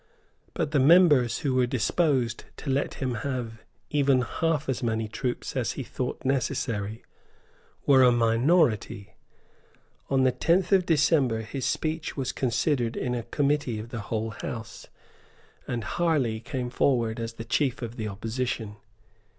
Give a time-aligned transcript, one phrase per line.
[0.55, 3.61] But the members who were disposed to let him have
[3.91, 7.03] even half as many troops as he thought necessary
[7.85, 9.13] were a minority.
[10.09, 14.31] On the tenth of December his speech was considered in a Committee of the whole
[14.31, 14.87] House;
[15.67, 18.77] and Harley came forward as the chief of the opposition.